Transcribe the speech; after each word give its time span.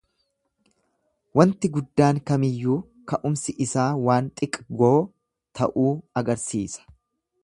Wanti 1.39 1.69
guddaan 1.75 2.21
kamiyyuu 2.31 2.77
ka'umsi 3.11 3.55
isaa 3.67 3.87
waan 4.07 4.31
xiqgoo 4.41 4.93
ta'uu 5.61 5.93
agarsiisa. 6.23 6.89